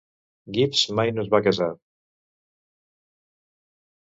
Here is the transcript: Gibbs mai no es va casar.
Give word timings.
Gibbs 0.55 0.81
mai 0.99 1.13
no 1.17 1.25
es 1.25 1.29
va 1.35 1.41
casar. 1.49 1.67